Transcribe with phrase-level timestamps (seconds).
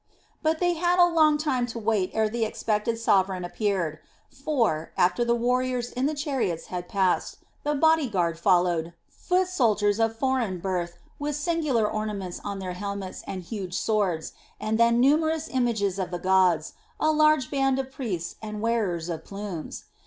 [0.41, 3.99] But they had a long time to wait ere the expected sovereign appeared;
[4.31, 9.99] for, after the warriors in the chariots had passed, the body guard followed, foot soldiers
[9.99, 15.47] of foreign birth with singular ornaments on their helmets and huge swords, and then numerous
[15.47, 19.83] images of the gods, a large band of priests and wearers of plumes.